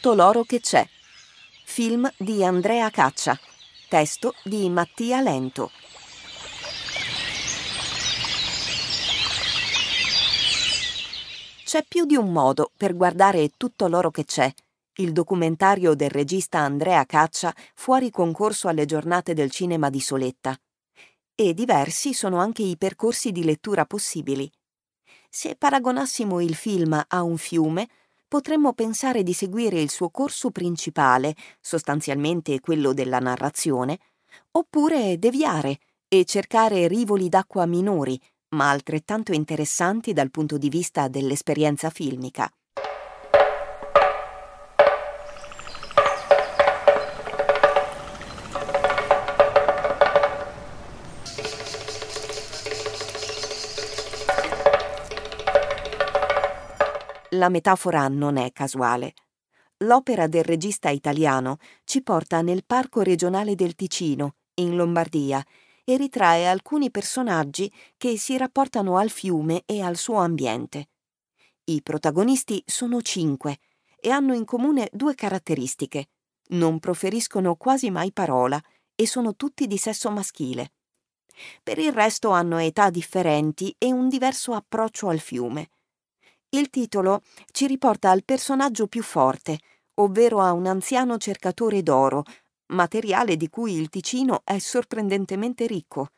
[0.00, 0.86] Tutto l'oro che c'è.
[1.64, 3.36] Film di Andrea Caccia.
[3.88, 5.72] Testo di Mattia Lento.
[11.64, 14.48] C'è più di un modo per guardare tutto l'oro che c'è.
[14.98, 20.56] Il documentario del regista Andrea Caccia fuori concorso alle giornate del cinema di Soletta.
[21.34, 24.48] E diversi sono anche i percorsi di lettura possibili.
[25.28, 27.88] Se paragonassimo il film a un fiume,
[28.28, 33.98] potremmo pensare di seguire il suo corso principale, sostanzialmente quello della narrazione,
[34.52, 41.90] oppure deviare e cercare rivoli d'acqua minori, ma altrettanto interessanti dal punto di vista dell'esperienza
[41.90, 42.50] filmica.
[57.38, 59.14] La metafora non è casuale.
[59.84, 65.40] L'opera del regista italiano ci porta nel Parco regionale del Ticino, in Lombardia,
[65.84, 70.88] e ritrae alcuni personaggi che si rapportano al fiume e al suo ambiente.
[71.66, 73.60] I protagonisti sono cinque
[74.00, 76.08] e hanno in comune due caratteristiche.
[76.48, 78.60] Non proferiscono quasi mai parola
[78.96, 80.72] e sono tutti di sesso maschile.
[81.62, 85.70] Per il resto hanno età differenti e un diverso approccio al fiume.
[86.50, 87.20] Il titolo
[87.52, 89.58] ci riporta al personaggio più forte,
[89.94, 92.24] ovvero a un anziano cercatore d'oro,
[92.68, 96.08] materiale di cui il Ticino è sorprendentemente ricco.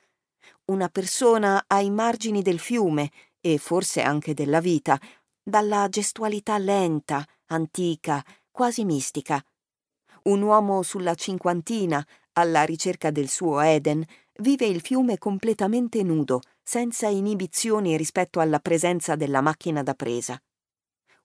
[0.67, 5.01] Una persona ai margini del fiume e forse anche della vita,
[5.43, 9.45] dalla gestualità lenta, antica, quasi mistica.
[10.25, 16.41] Un uomo sulla cinquantina, alla ricerca del suo Eden, vive il fiume completamente nudo,
[16.71, 20.41] senza inibizioni rispetto alla presenza della macchina da presa.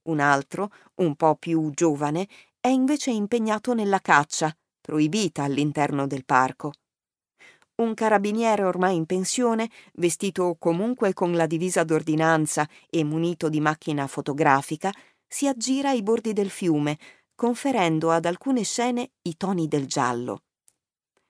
[0.06, 2.28] Un altro, un po' più giovane,
[2.60, 6.72] è invece impegnato nella caccia, proibita all'interno del parco.
[7.76, 14.08] Un carabiniere ormai in pensione, vestito comunque con la divisa d'ordinanza e munito di macchina
[14.08, 14.92] fotografica,
[15.28, 16.98] si aggira ai bordi del fiume,
[17.36, 20.42] conferendo ad alcune scene i toni del giallo.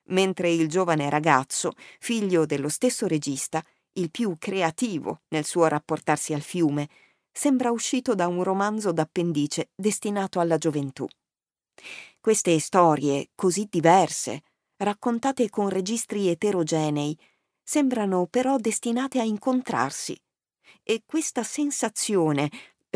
[0.07, 3.61] Mentre il giovane ragazzo, figlio dello stesso regista,
[3.97, 6.89] il più creativo nel suo rapportarsi al fiume,
[7.31, 11.05] sembra uscito da un romanzo d'appendice destinato alla gioventù.
[12.19, 14.41] Queste storie, così diverse,
[14.77, 17.17] raccontate con registri eterogenei,
[17.61, 20.19] sembrano però destinate a incontrarsi.
[20.83, 22.49] E questa sensazione,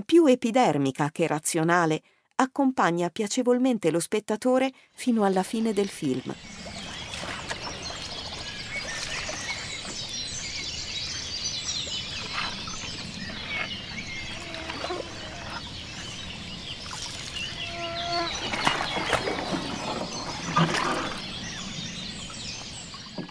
[0.06, 2.02] più epidermica che razionale,
[2.36, 6.34] accompagna piacevolmente lo spettatore fino alla fine del film.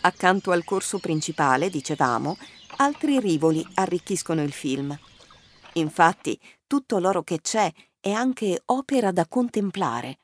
[0.08, 2.38] Accanto al corso principale, dicevamo,
[2.78, 4.98] altri rivoli arricchiscono il film.
[5.74, 7.70] Infatti, tutto l'oro che c'è
[8.00, 10.20] è anche opera da contemplare.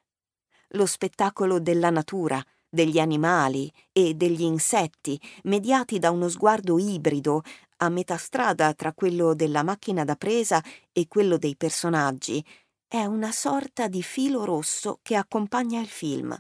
[0.69, 7.43] Lo spettacolo della natura, degli animali e degli insetti, mediati da uno sguardo ibrido,
[7.77, 12.43] a metà strada tra quello della macchina da presa e quello dei personaggi,
[12.89, 16.35] è una sorta di filo rosso che accompagna il film.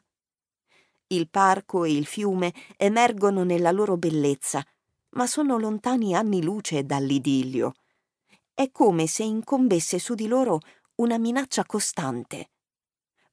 [1.08, 4.64] Il parco e il fiume emergono nella loro bellezza,
[5.10, 7.74] ma sono lontani anni luce dall'idillio.
[8.52, 10.60] È come se incombesse su di loro
[10.96, 12.50] una minaccia costante,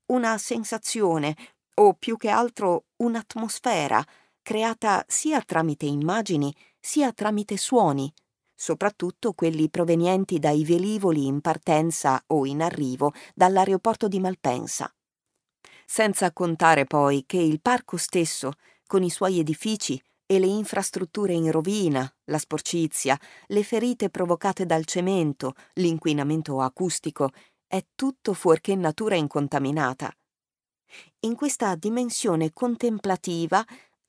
[0.07, 1.35] una sensazione,
[1.75, 4.05] o più che altro un'atmosfera,
[4.41, 8.11] creata sia tramite immagini sia tramite suoni,
[8.53, 14.93] soprattutto quelli provenienti dai velivoli in partenza o in arrivo dall'aeroporto di Malpensa
[15.91, 18.53] senza contare poi che il parco stesso,
[18.87, 24.85] con i suoi edifici e le infrastrutture in rovina, la sporcizia, le ferite provocate dal
[24.85, 27.31] cemento, l'inquinamento acustico,
[27.67, 30.09] è tutto fuorché natura incontaminata.
[31.25, 33.61] In questa dimensione contemplativa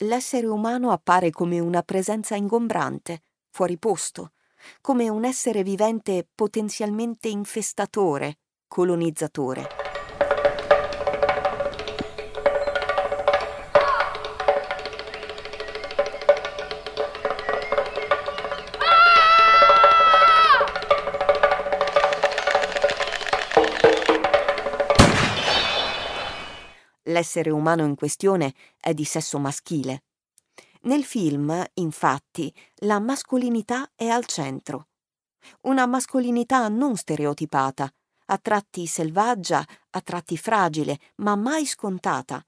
[0.04, 4.34] l'essere umano appare come una presenza ingombrante, fuori posto,
[4.80, 8.38] come un essere vivente potenzialmente infestatore,
[8.68, 9.81] colonizzatore.
[27.12, 30.04] L'essere umano in questione è di sesso maschile.
[30.84, 34.88] Nel film, infatti, la mascolinità è al centro.
[35.62, 37.92] Una mascolinità non stereotipata,
[38.26, 42.44] a tratti selvaggia, a tratti fragile, ma mai scontata.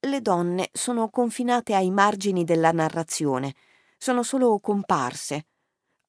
[0.00, 3.54] Le donne sono confinate ai margini della narrazione,
[3.96, 5.46] sono solo comparse.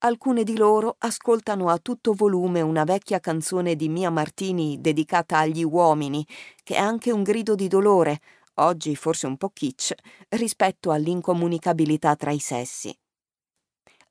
[0.06, 5.64] Alcune di loro ascoltano a tutto volume una vecchia canzone di Mia Martini dedicata agli
[5.64, 6.28] uomini,
[6.62, 8.20] che è anche un grido di dolore,
[8.56, 9.94] oggi forse un po' kitsch,
[10.32, 12.94] rispetto all'incomunicabilità tra i sessi.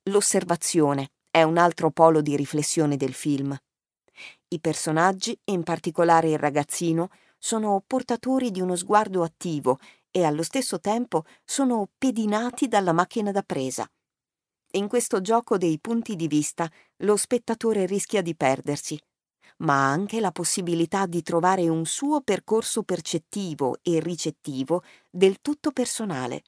[0.04, 3.54] L'osservazione è un altro polo di riflessione del film.
[4.48, 9.78] I personaggi, in particolare il ragazzino, sono portatori di uno sguardo attivo
[10.10, 13.86] e allo stesso tempo sono pedinati dalla macchina da presa.
[14.74, 16.70] In questo gioco dei punti di vista
[17.02, 18.98] lo spettatore rischia di perdersi,
[19.58, 25.72] ma ha anche la possibilità di trovare un suo percorso percettivo e ricettivo del tutto
[25.72, 26.44] personale.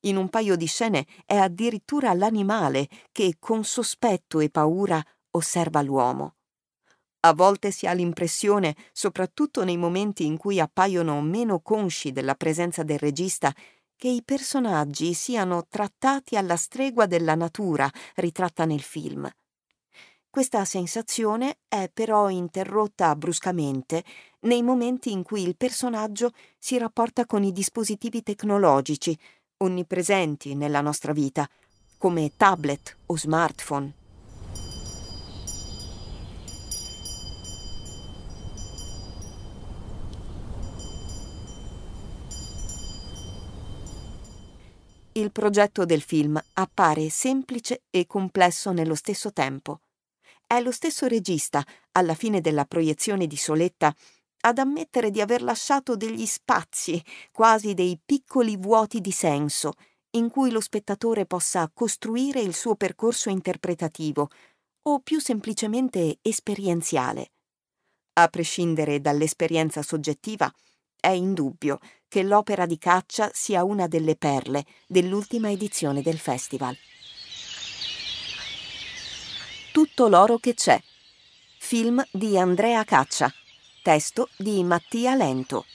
[0.00, 6.34] In un paio di scene è addirittura l'animale che con sospetto e paura osserva l'uomo.
[7.20, 12.82] A volte si ha l'impressione, soprattutto nei momenti in cui appaiono meno consci della presenza
[12.82, 13.52] del regista,
[13.98, 19.28] che i personaggi siano trattati alla stregua della natura ritratta nel film.
[20.30, 24.04] Questa sensazione è però interrotta bruscamente
[24.42, 29.18] nei momenti in cui il personaggio si rapporta con i dispositivi tecnologici,
[29.56, 31.48] onnipresenti nella nostra vita,
[31.96, 33.92] come tablet o smartphone.
[45.18, 49.80] Il progetto del film appare semplice e complesso nello stesso tempo.
[50.46, 53.92] È lo stesso regista, alla fine della proiezione di Soletta,
[54.42, 59.72] ad ammettere di aver lasciato degli spazi, quasi dei piccoli vuoti di senso,
[60.10, 64.30] in cui lo spettatore possa costruire il suo percorso interpretativo,
[64.82, 67.32] o più semplicemente esperienziale.
[68.12, 70.48] A prescindere dall'esperienza soggettiva,
[71.00, 71.78] è indubbio
[72.08, 76.76] che l'opera di caccia sia una delle perle dell'ultima edizione del festival.
[79.72, 80.80] Tutto l'oro che c'è.
[81.58, 83.32] Film di Andrea Caccia.
[83.82, 85.66] Testo di Mattia Lento.